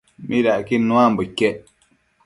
[0.27, 1.57] midacquid nuambo iquec?